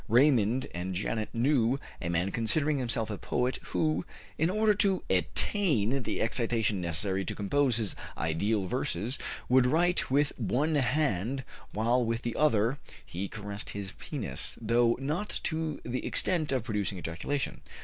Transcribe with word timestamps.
Raymond 0.07 0.65
and 0.73 0.95
Janet 0.95 1.29
knew 1.31 1.79
a 2.01 2.09
man 2.09 2.31
considering 2.31 2.79
himself 2.79 3.11
a 3.11 3.19
poet, 3.19 3.57
who, 3.65 4.03
in 4.35 4.49
order 4.49 4.73
to 4.73 5.03
attain 5.11 6.01
the 6.01 6.21
excitation 6.21 6.81
necessary 6.81 7.23
to 7.23 7.35
compose 7.35 7.75
his 7.77 7.95
ideal 8.17 8.65
verses, 8.65 9.19
would 9.47 9.67
write 9.67 10.09
with 10.09 10.33
one 10.39 10.73
hand 10.73 11.43
while 11.71 12.03
with 12.03 12.23
the 12.23 12.35
other 12.35 12.79
he 13.05 13.27
caressed 13.27 13.69
his 13.77 13.91
penis, 13.99 14.57
though 14.59 14.97
not 14.99 15.39
to 15.43 15.79
the 15.85 16.03
extent 16.03 16.51
of 16.51 16.63
producing 16.63 16.97
ejaculation. 16.97 17.61